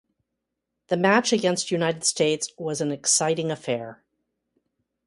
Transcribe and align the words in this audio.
The 0.87 0.97
match 0.97 1.31
against 1.31 1.69
United 1.69 2.03
States, 2.05 2.51
was 2.57 2.81
an 2.81 2.91
exciting 2.91 3.51
affair. 3.51 4.03